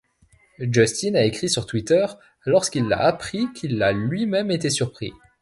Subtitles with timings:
[0.57, 2.03] Justin a écrit sur Twitter
[2.47, 5.13] lorsqu'il l'a appris qu'il a lui-même été surpris.